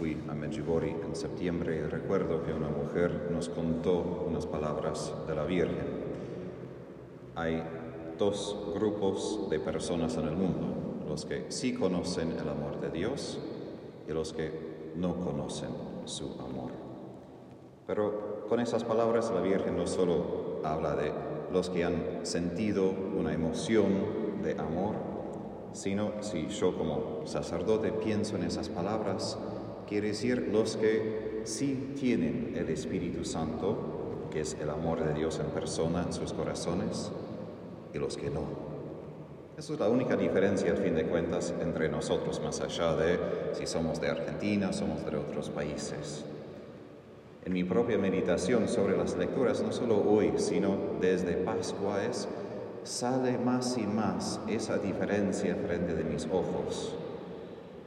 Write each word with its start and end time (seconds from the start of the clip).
fui 0.00 0.16
a 0.30 0.34
Medjugorje 0.34 0.96
en 1.06 1.14
septiembre 1.14 1.76
y 1.76 1.82
recuerdo 1.82 2.42
que 2.42 2.54
una 2.54 2.70
mujer 2.70 3.28
nos 3.30 3.50
contó 3.50 4.24
unas 4.26 4.46
palabras 4.46 5.12
de 5.28 5.34
la 5.34 5.44
Virgen. 5.44 5.86
Hay 7.34 7.62
dos 8.18 8.72
grupos 8.74 9.50
de 9.50 9.60
personas 9.60 10.16
en 10.16 10.28
el 10.28 10.36
mundo, 10.36 11.04
los 11.06 11.26
que 11.26 11.50
sí 11.50 11.74
conocen 11.74 12.32
el 12.32 12.48
amor 12.48 12.80
de 12.80 12.88
Dios 12.88 13.38
y 14.08 14.12
los 14.12 14.32
que 14.32 14.50
no 14.96 15.16
conocen 15.16 15.68
su 16.06 16.32
amor. 16.40 16.70
Pero 17.86 18.46
con 18.48 18.58
esas 18.58 18.84
palabras 18.84 19.30
la 19.30 19.42
Virgen 19.42 19.76
no 19.76 19.86
solo 19.86 20.60
habla 20.64 20.96
de 20.96 21.12
los 21.52 21.68
que 21.68 21.84
han 21.84 22.24
sentido 22.24 22.90
una 23.18 23.34
emoción 23.34 24.40
de 24.42 24.52
amor, 24.52 24.94
sino 25.74 26.22
si 26.22 26.48
yo 26.48 26.74
como 26.78 27.26
sacerdote 27.26 27.92
pienso 27.92 28.36
en 28.36 28.44
esas 28.44 28.70
palabras, 28.70 29.38
quiere 29.90 30.06
decir 30.06 30.50
los 30.52 30.76
que 30.76 31.42
sí 31.42 31.94
tienen 31.98 32.54
el 32.56 32.68
Espíritu 32.68 33.24
Santo, 33.24 34.28
que 34.30 34.42
es 34.42 34.56
el 34.62 34.70
amor 34.70 35.04
de 35.04 35.12
Dios 35.14 35.40
en 35.40 35.50
persona 35.50 36.04
en 36.04 36.12
sus 36.12 36.32
corazones, 36.32 37.10
y 37.92 37.98
los 37.98 38.16
que 38.16 38.30
no. 38.30 38.44
Esa 39.58 39.72
es 39.72 39.80
la 39.80 39.88
única 39.88 40.16
diferencia, 40.16 40.70
al 40.70 40.76
fin 40.76 40.94
de 40.94 41.06
cuentas, 41.06 41.52
entre 41.60 41.88
nosotros, 41.88 42.40
más 42.40 42.60
allá 42.60 42.94
de 42.94 43.18
si 43.52 43.66
somos 43.66 44.00
de 44.00 44.10
Argentina, 44.10 44.72
somos 44.72 45.04
de 45.04 45.16
otros 45.16 45.50
países. 45.50 46.24
En 47.44 47.52
mi 47.52 47.64
propia 47.64 47.98
meditación 47.98 48.68
sobre 48.68 48.96
las 48.96 49.16
lecturas, 49.16 49.60
no 49.60 49.72
solo 49.72 50.04
hoy, 50.08 50.34
sino 50.36 50.76
desde 51.00 51.32
Pascua, 51.32 51.98
sale 52.84 53.38
más 53.38 53.76
y 53.76 53.88
más 53.88 54.38
esa 54.48 54.78
diferencia 54.78 55.56
frente 55.56 55.94
de 55.94 56.04
mis 56.04 56.26
ojos. 56.26 56.94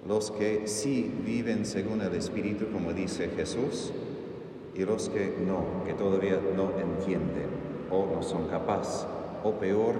Los 0.07 0.31
que 0.31 0.67
sí 0.67 1.13
viven 1.25 1.65
según 1.65 2.01
el 2.01 2.13
Espíritu, 2.15 2.65
como 2.71 2.91
dice 2.91 3.29
Jesús, 3.29 3.93
y 4.75 4.83
los 4.83 5.09
que 5.09 5.35
no, 5.45 5.83
que 5.85 5.93
todavía 5.93 6.39
no 6.55 6.71
entienden 6.77 7.47
o 7.89 8.05
no 8.13 8.21
son 8.21 8.47
capaces, 8.47 9.07
o 9.43 9.51
peor, 9.53 9.95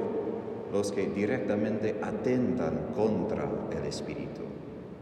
los 0.74 0.92
que 0.92 1.08
directamente 1.08 1.96
atentan 2.02 2.88
contra 2.96 3.48
el 3.72 3.86
Espíritu 3.86 4.42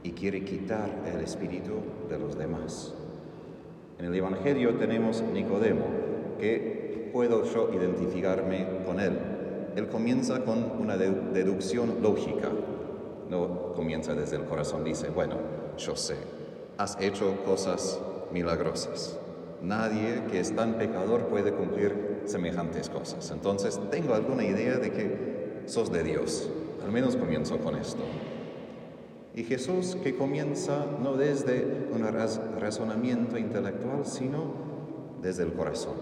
y 0.03 0.11
quiere 0.11 0.43
quitar 0.43 0.89
el 1.11 1.21
Espíritu 1.21 1.71
de 2.09 2.19
los 2.19 2.37
demás. 2.37 2.93
En 3.97 4.05
el 4.05 4.15
Evangelio 4.15 4.75
tenemos 4.75 5.23
Nicodemo, 5.33 5.85
que 6.39 7.09
puedo 7.13 7.45
yo 7.45 7.71
identificarme 7.73 8.67
con 8.85 8.99
él. 8.99 9.17
Él 9.75 9.87
comienza 9.87 10.43
con 10.43 10.71
una 10.79 10.97
deducción 10.97 12.01
lógica, 12.01 12.49
no 13.31 13.73
comienza 13.73 14.13
desde 14.13 14.35
el 14.35 14.43
corazón, 14.43 14.83
dice, 14.83 15.09
bueno, 15.09 15.35
yo 15.77 15.95
sé, 15.95 16.17
has 16.77 16.97
hecho 16.99 17.43
cosas 17.45 17.99
milagrosas. 18.31 19.17
Nadie 19.61 20.23
que 20.29 20.39
es 20.39 20.53
tan 20.55 20.73
pecador 20.73 21.27
puede 21.27 21.53
cumplir 21.53 22.23
semejantes 22.25 22.89
cosas. 22.89 23.31
Entonces 23.31 23.79
tengo 23.89 24.13
alguna 24.13 24.43
idea 24.43 24.77
de 24.77 24.91
que 24.91 25.63
sos 25.65 25.91
de 25.91 26.03
Dios. 26.03 26.49
Al 26.83 26.91
menos 26.91 27.15
comienzo 27.15 27.57
con 27.59 27.75
esto. 27.75 28.01
Y 29.33 29.43
Jesús 29.43 29.97
que 30.03 30.15
comienza 30.15 30.85
no 31.01 31.13
desde 31.13 31.87
un 31.93 32.03
razonamiento 32.59 33.37
intelectual, 33.37 34.05
sino 34.05 34.53
desde 35.21 35.43
el 35.43 35.53
corazón. 35.53 35.93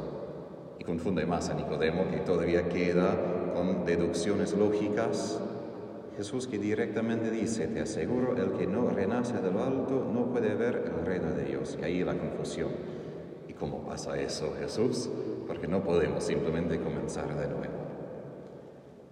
Y 0.79 0.83
confunde 0.83 1.25
más 1.25 1.49
a 1.49 1.53
Nicodemo, 1.53 2.09
que 2.09 2.21
todavía 2.21 2.69
queda 2.69 3.51
con 3.53 3.85
deducciones 3.85 4.53
lógicas. 4.53 5.39
Jesús 6.19 6.47
que 6.47 6.57
directamente 6.57 7.31
dice, 7.31 7.67
te 7.67 7.79
aseguro, 7.79 8.35
el 8.35 8.51
que 8.57 8.67
no 8.67 8.89
renace 8.89 9.39
de 9.39 9.51
lo 9.51 9.63
alto 9.63 10.05
no 10.13 10.25
puede 10.25 10.53
ver 10.53 10.91
el 10.93 11.05
reino 11.05 11.31
de 11.31 11.45
Dios. 11.45 11.77
Y 11.79 11.85
ahí 11.85 12.03
la 12.03 12.13
confusión. 12.17 12.71
¿Y 13.47 13.53
cómo 13.53 13.85
pasa 13.85 14.19
eso, 14.19 14.53
Jesús? 14.59 15.09
Porque 15.47 15.69
no 15.69 15.81
podemos 15.81 16.25
simplemente 16.25 16.77
comenzar 16.81 17.29
de 17.29 17.47
nuevo. 17.47 17.73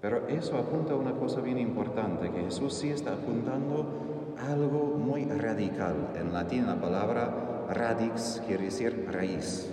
Pero 0.01 0.27
eso 0.27 0.57
apunta 0.57 0.91
a 0.91 0.95
una 0.97 1.13
cosa 1.13 1.39
bien 1.39 1.59
importante, 1.59 2.29
que 2.29 2.41
Jesús 2.41 2.73
sí 2.73 2.89
está 2.89 3.13
apuntando 3.13 4.35
algo 4.45 4.97
muy 4.97 5.23
radical. 5.23 6.09
En 6.19 6.33
latín 6.33 6.65
la 6.65 6.75
palabra 6.75 7.67
radix 7.69 8.43
quiere 8.45 8.65
decir 8.65 9.07
raíz. 9.09 9.71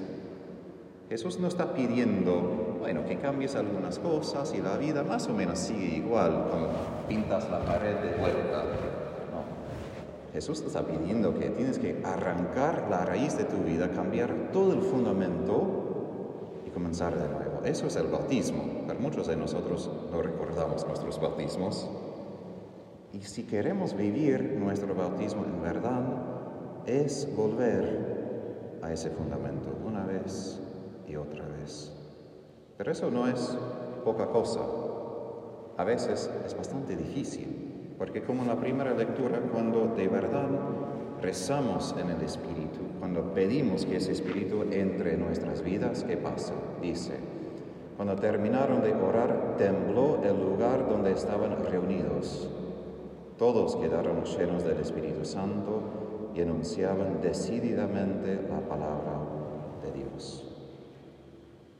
Jesús 1.08 1.40
no 1.40 1.48
está 1.48 1.74
pidiendo, 1.74 2.73
bueno, 2.84 3.02
que 3.06 3.16
cambies 3.16 3.54
algunas 3.54 3.98
cosas 3.98 4.52
y 4.54 4.60
la 4.60 4.76
vida 4.76 5.02
más 5.02 5.26
o 5.28 5.32
menos 5.32 5.58
sigue 5.58 5.96
igual, 5.96 6.48
como 6.50 6.68
pintas 7.08 7.48
la 7.48 7.64
pared 7.64 7.94
de 7.94 8.18
vuelta. 8.18 8.62
Jesús 10.34 10.60
está 10.60 10.82
pidiendo 10.82 11.32
que 11.32 11.48
tienes 11.48 11.78
que 11.78 12.02
arrancar 12.04 12.88
la 12.90 13.06
raíz 13.06 13.38
de 13.38 13.44
tu 13.44 13.56
vida, 13.64 13.90
cambiar 13.90 14.50
todo 14.52 14.74
el 14.74 14.82
fundamento 14.82 16.60
y 16.66 16.70
comenzar 16.72 17.14
de 17.14 17.26
nuevo. 17.26 17.62
Eso 17.64 17.86
es 17.86 17.96
el 17.96 18.08
bautismo, 18.08 18.62
pero 18.86 19.00
muchos 19.00 19.28
de 19.28 19.36
nosotros 19.36 19.90
no 20.12 20.20
recordamos 20.20 20.86
nuestros 20.86 21.18
bautismos. 21.18 21.88
Y 23.14 23.22
si 23.22 23.44
queremos 23.44 23.96
vivir 23.96 24.58
nuestro 24.58 24.94
bautismo 24.94 25.46
en 25.46 25.62
verdad, 25.62 26.02
es 26.84 27.34
volver 27.34 28.76
a 28.82 28.92
ese 28.92 29.08
fundamento 29.08 29.70
una 29.86 30.04
vez 30.04 30.60
y 31.08 31.16
otra 31.16 31.46
vez. 31.46 32.03
Pero 32.76 32.92
eso 32.92 33.10
no 33.10 33.26
es 33.28 33.56
poca 34.04 34.26
cosa. 34.26 34.60
A 35.76 35.84
veces 35.84 36.30
es 36.44 36.56
bastante 36.56 36.96
difícil, 36.96 37.94
porque 37.98 38.22
como 38.22 38.42
en 38.42 38.48
la 38.48 38.56
primera 38.56 38.94
lectura, 38.94 39.40
cuando 39.52 39.94
de 39.96 40.08
verdad 40.08 40.48
rezamos 41.20 41.94
en 41.98 42.10
el 42.10 42.22
Espíritu, 42.22 42.80
cuando 42.98 43.34
pedimos 43.34 43.86
que 43.86 43.96
ese 43.96 44.12
Espíritu 44.12 44.62
entre 44.70 45.14
en 45.14 45.20
nuestras 45.20 45.62
vidas, 45.62 46.04
¿qué 46.04 46.16
pasa? 46.16 46.54
Dice, 46.80 47.14
cuando 47.96 48.16
terminaron 48.16 48.82
de 48.82 48.92
orar, 48.92 49.56
tembló 49.56 50.22
el 50.22 50.40
lugar 50.40 50.88
donde 50.88 51.12
estaban 51.12 51.64
reunidos 51.64 52.48
todos 53.38 53.74
quedaron 53.74 54.22
llenos 54.24 54.62
del 54.62 54.78
Espíritu 54.78 55.24
Santo 55.24 56.30
y 56.36 56.40
anunciaban 56.40 57.20
decididamente 57.20 58.40
la 58.48 58.60
palabra 58.60 59.20
de 59.82 59.90
Dios. 59.90 60.53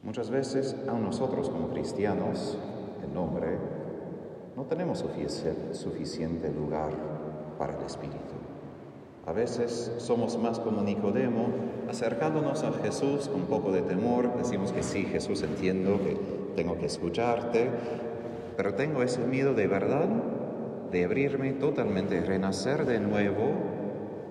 Muchas 0.04 0.28
veces, 0.31 0.76
a 0.87 0.92
nosotros 0.98 1.48
como 1.48 1.70
cristianos, 1.70 2.59
en 3.03 3.15
nombre, 3.15 3.56
no 4.54 4.65
tenemos 4.65 5.03
suficiente 5.72 6.53
lugar 6.53 6.91
para 7.59 7.76
el 7.78 7.84
Espíritu. 7.84 8.34
A 9.26 9.32
veces 9.32 9.92
somos 9.97 10.37
más 10.38 10.59
como 10.59 10.82
Nicodemo, 10.82 11.47
acercándonos 11.88 12.62
a 12.65 12.72
Jesús 12.72 13.28
con 13.28 13.42
poco 13.42 13.72
de 13.72 13.81
temor, 13.81 14.37
decimos 14.37 14.72
que 14.72 14.82
sí, 14.82 15.04
Jesús, 15.04 15.42
entiendo 15.42 15.98
que 15.98 16.19
tengo 16.54 16.76
que 16.76 16.86
escucharte, 16.86 17.71
pero 18.59 18.75
tengo 18.75 19.03
ese 19.03 19.25
miedo 19.26 19.54
de 19.54 19.66
verdad 19.66 20.06
de 20.92 21.04
abrirme 21.04 21.54
totalmente, 21.54 22.21
renacer 22.21 22.84
de 22.84 23.00
nuevo 23.00 23.54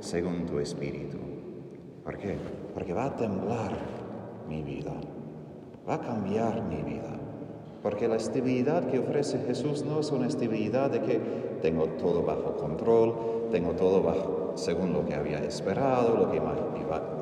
según 0.01 0.45
tu 0.45 0.59
espíritu. 0.59 1.17
¿Por 2.03 2.17
qué? 2.19 2.37
Porque 2.75 2.93
va 2.93 3.05
a 3.05 3.15
temblar 3.15 3.71
mi 4.47 4.61
vida, 4.61 4.93
va 5.87 5.95
a 5.95 5.99
cambiar 5.99 6.63
mi 6.63 6.81
vida. 6.81 7.19
Porque 7.81 8.07
la 8.07 8.15
estabilidad 8.15 8.87
que 8.87 8.99
ofrece 8.99 9.39
Jesús 9.39 9.83
no 9.83 9.99
es 9.99 10.11
una 10.11 10.27
estabilidad 10.27 10.89
de 10.89 11.01
que 11.01 11.19
tengo 11.61 11.87
todo 11.87 12.23
bajo 12.23 12.55
control, 12.55 13.49
tengo 13.51 13.71
todo 13.71 14.01
bajo 14.01 14.53
según 14.55 14.93
lo 14.93 15.05
que 15.05 15.15
había 15.15 15.39
esperado, 15.39 16.15
lo 16.15 16.31
que 16.31 16.39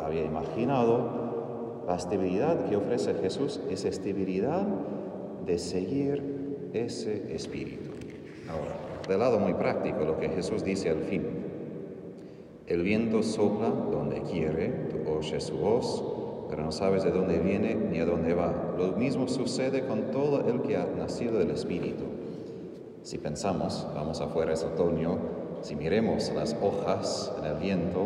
había 0.03 0.23
imaginado. 0.23 1.83
La 1.87 1.95
estabilidad 1.95 2.65
que 2.65 2.75
ofrece 2.75 3.13
Jesús 3.15 3.59
es 3.69 3.85
estabilidad 3.85 4.65
de 5.45 5.57
seguir 5.57 6.69
ese 6.73 7.33
espíritu. 7.33 7.91
Ahora, 8.49 8.75
de 9.07 9.17
lado 9.17 9.39
muy 9.39 9.53
práctico 9.53 10.05
lo 10.05 10.19
que 10.19 10.29
Jesús 10.29 10.63
dice 10.63 10.89
al 10.89 11.01
fin. 11.03 11.23
El 12.67 12.83
viento 12.83 13.23
sopla 13.23 13.69
donde 13.69 14.21
quiere, 14.21 14.69
tú 14.89 15.11
oyes 15.11 15.43
su 15.43 15.57
voz, 15.57 16.20
pero 16.51 16.63
no 16.63 16.71
sabes 16.73 17.05
de 17.05 17.11
dónde 17.11 17.39
viene 17.39 17.73
ni 17.75 17.99
a 17.99 18.05
dónde 18.05 18.33
va. 18.33 18.53
Lo 18.77 18.89
mismo 18.89 19.29
sucede 19.29 19.87
con 19.87 20.11
todo 20.11 20.41
el 20.41 20.61
que 20.61 20.75
ha 20.75 20.85
nacido 20.85 21.39
del 21.39 21.51
Espíritu. 21.51 22.03
Si 23.03 23.17
pensamos, 23.17 23.87
vamos 23.95 24.19
afuera 24.19 24.51
es 24.51 24.63
otoño, 24.63 25.17
si 25.61 25.77
miremos 25.77 26.29
las 26.35 26.55
hojas 26.61 27.33
en 27.39 27.45
el 27.45 27.55
viento, 27.55 28.01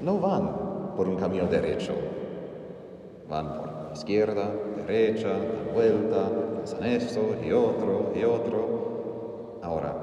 no 0.00 0.18
van 0.18 0.94
por 0.96 1.06
un 1.06 1.16
camino 1.16 1.46
derecho, 1.46 1.92
van 3.28 3.58
por 3.58 3.66
la 3.66 3.90
izquierda, 3.92 4.50
derecha, 4.86 5.28
la 5.28 5.72
vuelta, 5.74 6.28
pasan 6.58 6.84
esto 6.84 7.20
y 7.46 7.52
otro 7.52 8.12
y 8.16 8.24
otro. 8.24 9.58
Ahora, 9.62 9.94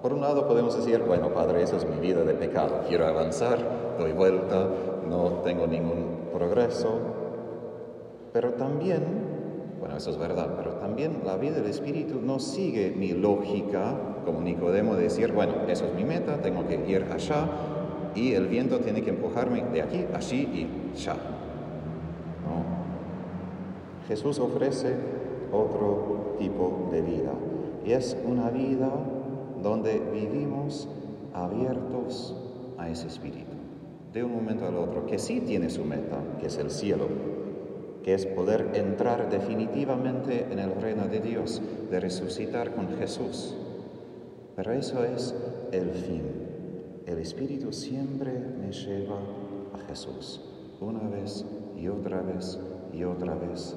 por 0.00 0.14
un 0.14 0.22
lado 0.22 0.48
podemos 0.48 0.74
decir, 0.74 1.02
bueno, 1.06 1.28
Padre, 1.28 1.62
eso 1.62 1.76
es 1.76 1.86
mi 1.86 2.00
vida 2.00 2.24
de 2.24 2.32
pecado, 2.32 2.80
quiero 2.88 3.06
avanzar, 3.06 3.58
doy 3.98 4.12
vuelta, 4.12 4.66
no 5.06 5.42
tengo 5.44 5.66
ningún 5.66 6.19
progreso, 6.32 6.98
pero 8.32 8.52
también, 8.54 9.02
bueno, 9.80 9.96
eso 9.96 10.10
es 10.10 10.18
verdad, 10.18 10.54
pero 10.56 10.72
también 10.74 11.22
la 11.24 11.36
vida 11.36 11.56
del 11.56 11.66
Espíritu 11.66 12.20
no 12.20 12.38
sigue 12.38 12.92
mi 12.96 13.12
lógica 13.12 13.94
como 14.24 14.40
Nicodemo 14.40 14.94
de 14.94 15.04
decir, 15.04 15.32
bueno, 15.32 15.54
eso 15.68 15.86
es 15.86 15.94
mi 15.94 16.04
meta, 16.04 16.40
tengo 16.40 16.66
que 16.66 16.76
ir 16.88 17.06
allá, 17.12 17.48
y 18.14 18.32
el 18.32 18.48
viento 18.48 18.80
tiene 18.80 19.02
que 19.02 19.10
empujarme 19.10 19.62
de 19.72 19.82
aquí, 19.82 20.06
allí 20.14 20.68
y 20.94 20.98
ya. 20.98 21.16
Jesús 24.10 24.40
ofrece 24.40 24.96
otro 25.52 26.34
tipo 26.36 26.88
de 26.90 27.00
vida 27.00 27.30
y 27.86 27.92
es 27.92 28.16
una 28.26 28.50
vida 28.50 28.90
donde 29.62 30.00
vivimos 30.12 30.88
abiertos 31.32 32.34
a 32.76 32.88
ese 32.88 33.06
espíritu, 33.06 33.56
de 34.12 34.24
un 34.24 34.32
momento 34.32 34.66
al 34.66 34.76
otro, 34.76 35.06
que 35.06 35.18
sí 35.18 35.40
tiene 35.40 35.70
su 35.70 35.84
meta, 35.84 36.18
que 36.40 36.46
es 36.46 36.58
el 36.58 36.70
cielo, 36.70 37.06
que 38.02 38.14
es 38.14 38.26
poder 38.26 38.70
entrar 38.74 39.30
definitivamente 39.30 40.46
en 40.50 40.58
el 40.58 40.74
reino 40.74 41.06
de 41.06 41.20
Dios, 41.20 41.62
de 41.90 42.00
resucitar 42.00 42.74
con 42.74 42.96
Jesús. 42.98 43.54
Pero 44.56 44.72
eso 44.72 45.04
es 45.04 45.34
el 45.72 45.90
fin. 45.90 46.22
El 47.06 47.18
Espíritu 47.18 47.72
siempre 47.72 48.32
me 48.32 48.72
lleva 48.72 49.18
a 49.74 49.78
Jesús, 49.88 50.40
una 50.80 51.08
vez 51.08 51.44
y 51.76 51.88
otra 51.88 52.22
vez 52.22 52.58
y 52.92 53.04
otra 53.04 53.34
vez. 53.34 53.76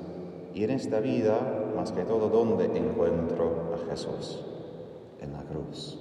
Y 0.53 0.63
en 0.63 0.71
esta 0.71 0.99
vida, 0.99 1.71
más 1.75 1.91
que 1.91 2.03
todo, 2.03 2.29
¿dónde 2.29 2.65
encuentro 2.77 3.73
a 3.73 3.89
Jesús? 3.89 4.39
En 5.19 5.33
la 5.33 5.43
cruz. 5.43 5.99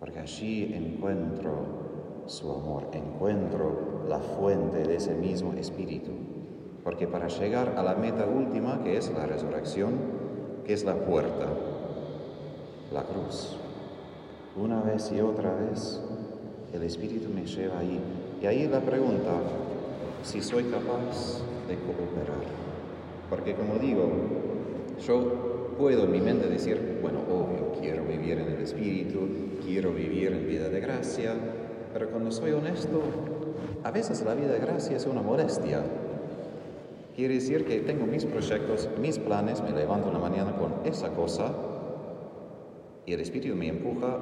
Porque 0.00 0.18
allí 0.18 0.74
encuentro 0.74 1.85
su 2.26 2.50
amor, 2.50 2.88
encuentro 2.92 4.04
la 4.08 4.18
fuente 4.18 4.82
de 4.82 4.96
ese 4.96 5.14
mismo 5.14 5.52
Espíritu. 5.54 6.10
Porque 6.84 7.06
para 7.06 7.28
llegar 7.28 7.74
a 7.76 7.82
la 7.82 7.94
meta 7.94 8.26
última, 8.26 8.82
que 8.82 8.96
es 8.96 9.10
la 9.12 9.26
resurrección, 9.26 9.94
que 10.64 10.72
es 10.72 10.84
la 10.84 10.94
puerta, 10.94 11.46
la 12.92 13.02
cruz, 13.04 13.56
una 14.56 14.80
vez 14.82 15.10
y 15.12 15.20
otra 15.20 15.52
vez, 15.54 16.00
el 16.72 16.82
Espíritu 16.82 17.28
me 17.28 17.44
lleva 17.46 17.78
ahí. 17.78 18.00
Y 18.40 18.46
ahí 18.46 18.66
la 18.68 18.80
pregunta, 18.80 19.32
si 20.22 20.42
soy 20.42 20.64
capaz 20.64 21.40
de 21.68 21.76
cooperar. 21.76 22.46
Porque 23.28 23.54
como 23.54 23.74
digo, 23.76 24.08
yo 25.04 25.74
puedo 25.78 26.04
en 26.04 26.12
mi 26.12 26.20
mente 26.20 26.48
decir, 26.48 26.98
bueno, 27.02 27.18
obvio, 27.30 27.72
quiero 27.80 28.04
vivir 28.04 28.38
en 28.38 28.52
el 28.52 28.62
Espíritu, 28.62 29.18
quiero 29.64 29.92
vivir 29.92 30.32
en 30.32 30.46
vida 30.46 30.68
de 30.68 30.80
gracia, 30.80 31.34
pero 31.98 32.10
cuando 32.10 32.30
soy 32.30 32.52
honesto, 32.52 33.00
a 33.82 33.90
veces 33.90 34.22
la 34.22 34.34
vida 34.34 34.52
de 34.52 34.58
gracia 34.58 34.98
es 34.98 35.06
una 35.06 35.22
molestia. 35.22 35.80
Quiere 37.14 37.32
decir 37.32 37.64
que 37.64 37.80
tengo 37.80 38.04
mis 38.04 38.26
proyectos, 38.26 38.90
mis 39.00 39.18
planes, 39.18 39.62
me 39.62 39.70
levanto 39.70 40.08
en 40.08 40.12
la 40.12 40.20
mañana 40.20 40.54
con 40.56 40.74
esa 40.84 41.08
cosa 41.14 41.54
y 43.06 43.14
el 43.14 43.20
Espíritu 43.20 43.56
me 43.56 43.68
empuja 43.68 44.18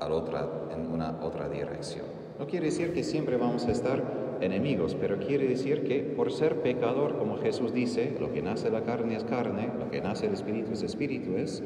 a 0.00 0.08
otra, 0.08 0.48
en 0.74 0.92
una 0.92 1.20
otra 1.22 1.48
dirección. 1.48 2.04
No 2.40 2.48
quiere 2.48 2.66
decir 2.66 2.92
que 2.92 3.04
siempre 3.04 3.36
vamos 3.36 3.64
a 3.66 3.70
estar 3.70 4.02
enemigos, 4.40 4.96
pero 5.00 5.20
quiere 5.20 5.46
decir 5.46 5.84
que 5.84 6.00
por 6.00 6.32
ser 6.32 6.62
pecador, 6.62 7.16
como 7.16 7.36
Jesús 7.36 7.72
dice, 7.72 8.16
lo 8.18 8.32
que 8.32 8.42
nace 8.42 8.70
la 8.72 8.82
carne 8.82 9.14
es 9.14 9.22
carne, 9.22 9.70
lo 9.78 9.88
que 9.88 10.00
nace 10.00 10.24
del 10.24 10.34
Espíritu 10.34 10.72
es 10.72 10.82
Espíritu, 10.82 11.36
es 11.36 11.62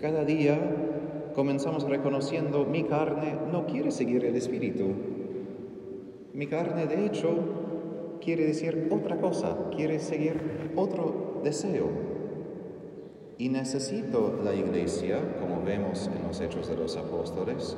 cada 0.00 0.24
día 0.24 0.58
comenzamos 1.34 1.84
reconociendo 1.84 2.64
mi 2.64 2.84
carne 2.84 3.36
no 3.50 3.66
quiere 3.66 3.90
seguir 3.90 4.24
el 4.24 4.36
Espíritu. 4.36 4.84
Mi 6.32 6.46
carne, 6.46 6.86
de 6.86 7.06
hecho, 7.06 7.28
quiere 8.20 8.46
decir 8.46 8.88
otra 8.90 9.20
cosa, 9.20 9.56
quiere 9.74 9.98
seguir 9.98 10.72
otro 10.76 11.40
deseo. 11.44 11.88
Y 13.36 13.48
necesito 13.48 14.40
la 14.44 14.54
iglesia, 14.54 15.18
como 15.40 15.64
vemos 15.64 16.08
en 16.08 16.26
los 16.26 16.40
Hechos 16.40 16.68
de 16.68 16.76
los 16.76 16.96
Apóstoles, 16.96 17.76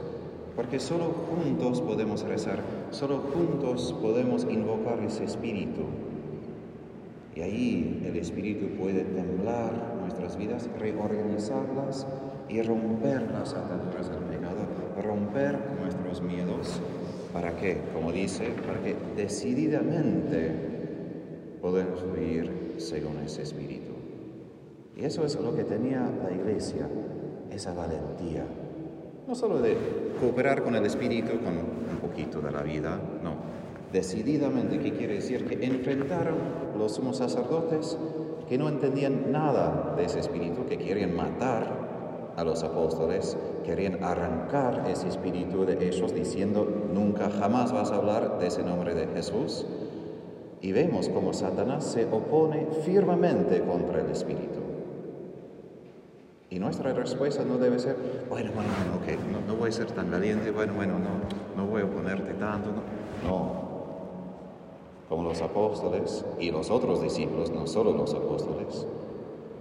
porque 0.55 0.79
solo 0.79 1.05
juntos 1.31 1.81
podemos 1.81 2.23
rezar, 2.25 2.61
solo 2.91 3.19
juntos 3.35 3.95
podemos 4.01 4.45
invocar 4.45 5.01
ese 5.01 5.25
espíritu. 5.25 5.83
Y 7.35 7.41
ahí 7.41 8.03
el 8.07 8.17
espíritu 8.17 8.69
puede 8.79 9.05
temblar 9.05 9.97
nuestras 10.03 10.39
vidas, 10.39 10.69
reorganizarlas 10.79 12.07
y 12.49 12.63
romper 12.63 13.31
las 13.33 13.55
ataduras 13.55 14.09
del 14.09 14.23
pecado, 14.25 14.67
romper 15.03 15.59
nuestros 15.81 16.23
miedos 16.23 16.81
¿Para 17.37 17.55
qué? 17.55 17.77
Como 17.93 18.13
dice, 18.13 18.47
para 18.67 18.81
que 18.81 18.97
decididamente 19.15 20.53
podamos 21.61 22.03
vivir 22.15 22.77
según 22.79 23.19
ese 23.19 23.43
espíritu. 23.43 23.93
Y 24.97 25.05
eso 25.05 25.23
es 25.23 25.39
lo 25.39 25.55
que 25.55 25.65
tenía 25.65 26.11
la 26.25 26.35
iglesia, 26.35 26.89
esa 27.51 27.75
valentía. 27.75 28.47
No 29.29 29.35
solo 29.35 29.61
de 29.61 29.77
cooperar 30.19 30.63
con 30.63 30.77
el 30.77 30.87
espíritu, 30.87 31.33
con 31.45 31.59
un 31.59 31.99
poquito 32.01 32.41
de 32.41 32.53
la 32.53 32.63
vida, 32.63 32.99
no. 33.23 33.35
Decididamente, 33.93 34.79
¿qué 34.79 34.93
quiere 34.93 35.17
decir? 35.17 35.45
Que 35.45 35.63
enfrentaron 35.67 36.37
los 36.79 36.95
sumos 36.95 37.19
sacerdotes 37.19 37.99
que 38.49 38.57
no 38.57 38.71
entendían 38.71 39.31
nada 39.31 39.93
de 39.95 40.07
ese 40.07 40.21
espíritu, 40.21 40.65
que 40.65 40.79
querían 40.79 41.15
matar 41.15 41.86
a 42.37 42.45
los 42.45 42.63
apóstoles, 42.63 43.37
querían 43.65 44.05
arrancar 44.05 44.85
ese 44.89 45.09
espíritu 45.09 45.65
de 45.65 45.89
ellos 45.89 46.15
diciendo, 46.15 46.69
nunca 46.93 47.31
jamás 47.31 47.73
vas 47.73 47.91
a 47.91 47.97
hablar 47.97 48.39
de 48.39 48.49
ese 48.49 48.63
nombre 48.63 48.95
de 48.95 49.07
Jesús. 49.07 49.67
Y 50.61 50.73
vemos 50.73 51.09
cómo 51.09 51.33
Satanás 51.33 51.85
se 51.85 52.05
opone 52.07 52.67
firmemente 52.85 53.61
contra 53.61 54.01
el 54.01 54.11
espíritu. 54.11 54.61
Y 56.51 56.59
nuestra 56.59 56.93
respuesta 56.93 57.45
no 57.45 57.59
debe 57.59 57.79
ser, 57.79 57.97
bueno, 58.29 58.51
bueno, 58.55 58.71
okay, 59.03 59.17
no, 59.33 59.41
no, 59.47 59.59
voy 59.59 59.71
a 59.71 59.73
ser 59.73 59.91
tan 59.91 60.11
valiente, 60.11 60.51
bueno, 60.51 60.75
bueno, 60.75 60.95
no, 60.99 61.63
no 61.63 61.69
voy 61.69 61.83
a 61.83 61.85
oponerte 61.87 62.35
tanto. 62.35 62.71
No. 63.25 63.29
no. 63.29 63.67
Como 65.09 65.23
los 65.23 65.41
apóstoles 65.41 66.25
y 66.41 66.51
los 66.51 66.71
otros 66.71 67.01
discípulos, 67.01 67.51
no 67.51 67.67
solo 67.67 67.93
los 67.93 68.13
apóstoles, 68.13 68.87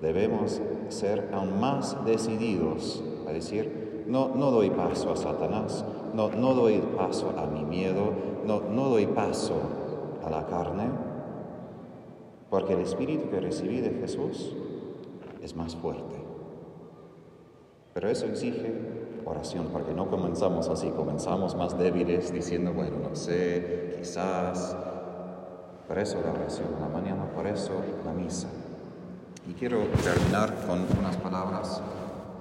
debemos 0.02 0.62
ser 0.90 1.30
aún 1.34 1.60
más 1.60 2.04
decididos 2.06 3.04
a 3.28 3.32
decir, 3.32 4.06
no, 4.08 4.30
no 4.36 4.52
doy 4.52 4.70
paso 4.70 5.12
a 5.12 5.16
Satanás, 5.16 5.84
no, 6.14 6.30
no 6.30 6.54
doy 6.54 6.80
paso 6.96 7.34
a 7.38 7.48
mi 7.48 7.64
miedo, 7.64 8.12
no, 8.46 8.62
no 8.62 8.90
doy 8.90 9.08
paso 9.08 9.56
a 10.24 10.30
la 10.30 10.46
carne, 10.46 10.90
porque 12.50 12.74
el 12.74 12.82
espíritu 12.82 13.30
que 13.30 13.40
recibí 13.40 13.82
de 13.82 13.92
Jesús 13.92 14.56
es 15.42 15.56
más 15.56 15.76
fuerte. 15.76 16.16
Pero 17.94 18.10
eso 18.10 18.26
exige 18.26 18.74
oración, 19.26 19.70
porque 19.72 19.94
no 19.94 20.10
comenzamos 20.10 20.70
así, 20.70 20.90
comenzamos 20.90 21.56
más 21.56 21.78
débiles 21.78 22.32
diciendo, 22.32 22.74
bueno, 22.74 22.98
no 23.10 23.16
sé, 23.16 23.96
quizás. 23.98 24.76
Por 25.88 26.00
eso 26.00 26.20
la 26.26 26.32
oración 26.32 26.68
en 26.76 26.82
la 26.82 26.90
mañana, 26.90 27.32
por 27.36 27.46
eso 27.46 27.72
la 28.04 28.12
misa. 28.12 28.50
Y 29.48 29.54
quiero 29.54 29.78
terminar 30.04 30.56
con 30.66 30.80
unas 31.00 31.16
palabras. 31.18 31.80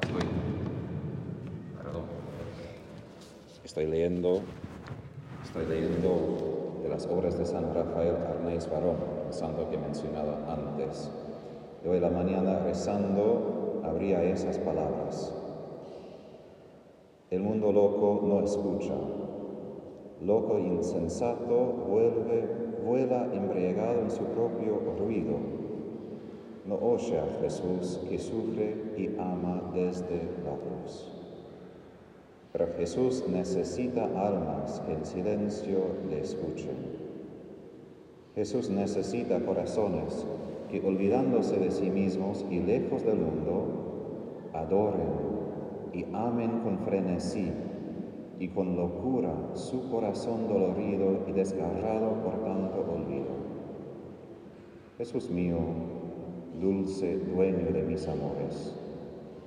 Estoy, 0.02 0.22
perdón. 1.76 2.02
Estoy 3.62 3.86
leyendo, 3.86 4.40
estoy 5.44 5.66
leyendo 5.66 6.80
de 6.82 6.88
las 6.88 7.06
obras 7.06 7.36
de 7.38 7.44
San 7.44 7.74
Rafael 7.74 8.16
Arnaiz 8.16 8.70
Barón, 8.70 8.96
el 9.26 9.34
santo 9.34 9.68
que 9.68 9.76
he 9.76 9.78
mencionado 9.78 10.38
antes. 10.48 11.10
Y 11.84 11.88
hoy 11.88 12.00
la 12.00 12.08
mañana 12.08 12.60
rezando 12.60 13.82
habría 13.84 14.22
esas 14.22 14.58
palabras. 14.58 15.34
El 17.28 17.42
mundo 17.42 17.70
loco 17.70 18.22
no 18.24 18.40
escucha. 18.40 18.94
Loco 20.22 20.58
insensato 20.58 21.54
vuelve, 21.86 22.48
vuela 22.82 23.28
embriagado 23.30 24.00
en 24.00 24.10
su 24.10 24.24
propio 24.24 24.80
ruido 24.98 25.63
no 26.66 26.76
oye 26.76 27.18
a 27.18 27.26
Jesús 27.42 28.00
que 28.08 28.18
sufre 28.18 28.74
y 28.96 29.08
ama 29.18 29.70
desde 29.74 30.22
la 30.44 30.56
cruz. 30.56 31.10
Pero 32.52 32.68
Jesús 32.78 33.24
necesita 33.28 34.04
almas 34.04 34.80
que 34.86 34.92
en 34.92 35.04
silencio 35.04 35.78
le 36.08 36.20
escuchen. 36.20 37.04
Jesús 38.34 38.70
necesita 38.70 39.40
corazones 39.40 40.26
que 40.70 40.80
olvidándose 40.80 41.56
de 41.58 41.70
sí 41.70 41.90
mismos 41.90 42.44
y 42.50 42.60
lejos 42.60 43.04
del 43.04 43.16
mundo, 43.16 44.50
adoren 44.52 45.34
y 45.92 46.04
amen 46.12 46.60
con 46.60 46.78
frenesí 46.80 47.52
y 48.38 48.48
con 48.48 48.76
locura 48.76 49.32
su 49.54 49.88
corazón 49.90 50.48
dolorido 50.48 51.24
y 51.28 51.32
desgarrado 51.32 52.14
por 52.22 52.42
tanto 52.42 52.84
olvido. 52.92 53.34
Jesús 54.98 55.30
mío, 55.30 55.58
dulce 56.60 57.18
dueño 57.18 57.72
de 57.72 57.82
mis 57.82 58.06
amores, 58.08 58.74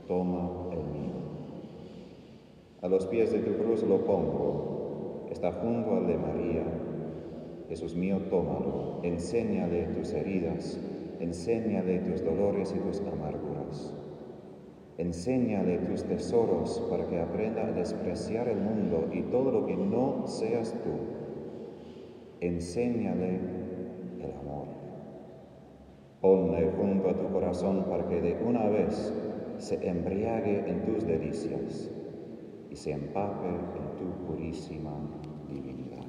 toma 0.07 0.69
el 0.71 0.79
mío. 0.79 1.13
A 2.81 2.87
los 2.87 3.05
pies 3.07 3.31
de 3.31 3.39
tu 3.39 3.53
cruz 3.53 3.83
lo 3.83 4.05
pongo, 4.05 5.27
está 5.31 5.51
junto 5.51 5.95
al 5.95 6.07
de 6.07 6.17
María. 6.17 6.63
Jesús 7.69 7.95
mío, 7.95 8.19
tómalo, 8.29 8.99
enséñale 9.03 9.87
tus 9.87 10.13
heridas, 10.13 10.79
enséñale 11.19 11.99
tus 11.99 12.23
dolores 12.23 12.73
y 12.75 12.79
tus 12.79 13.01
amarguras. 13.01 13.93
Enséñale 14.97 15.77
tus 15.79 16.03
tesoros 16.05 16.83
para 16.89 17.07
que 17.07 17.19
aprenda 17.19 17.67
a 17.67 17.71
despreciar 17.71 18.47
el 18.47 18.57
mundo 18.57 19.07
y 19.13 19.21
todo 19.23 19.51
lo 19.51 19.65
que 19.67 19.75
no 19.75 20.25
seas 20.25 20.73
tú. 20.83 20.89
Enséñale. 22.41 23.56
Ponle 26.27 26.69
junto 26.77 27.09
a 27.09 27.13
tu 27.13 27.31
corazón 27.31 27.85
para 27.87 28.05
que 28.09 28.19
de 28.19 28.37
una 28.43 28.67
vez 28.67 29.13
se 29.59 29.75
embriague 29.87 30.69
en 30.69 30.83
tus 30.83 31.07
delicias 31.07 31.89
y 32.69 32.75
se 32.75 32.91
empape 32.91 33.47
en 33.47 33.95
tu 33.97 34.25
purísima 34.25 34.91
divinidad. 35.49 36.03